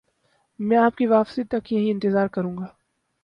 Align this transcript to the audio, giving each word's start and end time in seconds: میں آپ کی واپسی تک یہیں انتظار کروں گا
میں 0.59 0.77
آپ 0.77 0.95
کی 0.95 1.05
واپسی 1.05 1.43
تک 1.43 1.71
یہیں 1.73 1.91
انتظار 1.91 2.27
کروں 2.27 2.57
گا 2.57 2.65